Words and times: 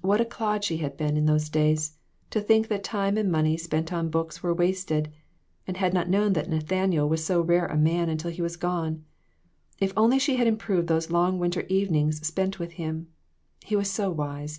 What 0.00 0.20
a 0.20 0.24
clod 0.24 0.64
she 0.64 0.78
had 0.78 0.96
been 0.96 1.16
in 1.16 1.26
those 1.26 1.48
days, 1.48 1.96
to 2.30 2.40
think 2.40 2.66
that 2.66 2.82
time 2.82 3.16
and 3.16 3.30
money 3.30 3.56
spent 3.56 3.92
on 3.92 4.10
books 4.10 4.42
were 4.42 4.52
wasted, 4.52 5.12
and 5.68 5.76
had 5.76 5.94
not 5.94 6.08
known 6.10 6.32
that 6.32 6.50
Nathaniel 6.50 7.08
was 7.08 7.24
so 7.24 7.40
rare 7.40 7.66
a 7.66 7.76
man 7.76 8.08
until 8.08 8.32
he 8.32 8.42
was 8.42 8.56
gone. 8.56 9.04
If 9.78 9.92
only 9.96 10.18
she 10.18 10.34
had 10.34 10.48
improved 10.48 10.88
those 10.88 11.12
long 11.12 11.38
winter 11.38 11.62
evenings 11.68 12.26
spent 12.26 12.58
with 12.58 12.72
him; 12.72 13.06
he 13.64 13.76
was 13.76 13.88
so 13.88 14.10
wise. 14.10 14.58